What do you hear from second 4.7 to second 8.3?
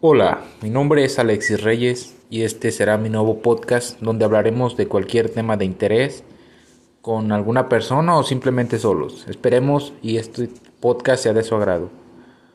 de cualquier tema de interés con alguna persona o